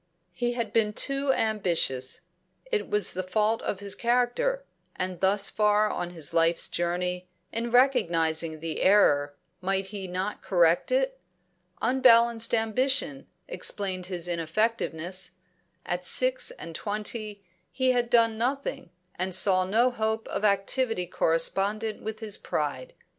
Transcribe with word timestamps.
He 0.33 0.53
had 0.53 0.73
been 0.73 0.93
too 0.93 1.31
ambitious. 1.31 2.21
It 2.71 2.89
was 2.89 3.13
the 3.13 3.21
fault 3.21 3.61
of 3.61 3.81
his 3.81 3.93
character, 3.93 4.65
and, 4.95 5.19
thus 5.19 5.47
far 5.47 5.91
on 5.91 6.09
his 6.09 6.33
life's 6.33 6.67
journey, 6.69 7.29
in 7.51 7.69
recognising 7.69 8.61
the 8.61 8.81
error 8.81 9.35
might 9.61 9.85
he 9.93 10.07
not 10.07 10.41
correct 10.41 10.91
it? 10.91 11.19
Unbalanced 11.83 12.55
ambition 12.55 13.27
explained 13.47 14.07
his 14.07 14.27
ineffectiveness. 14.27 15.33
At 15.85 16.03
six 16.03 16.49
and 16.49 16.73
twenty 16.73 17.43
he 17.71 17.91
had 17.91 18.09
done 18.09 18.39
nothing, 18.39 18.89
and 19.19 19.35
saw 19.35 19.65
no 19.65 19.91
hope 19.91 20.27
of 20.29 20.43
activity 20.43 21.05
correspondent 21.05 22.01
with 22.01 22.21
his 22.21 22.37
pride. 22.39 22.95